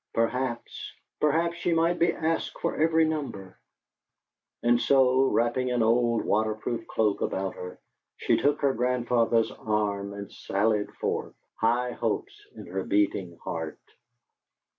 [0.15, 3.59] Perhaps perhaps she might be asked for every number.
[4.63, 7.79] And so, wrapping an old waterproof cloak about her,
[8.17, 13.77] she took her grandfather's arm and sallied forth, high hopes in her beating heart.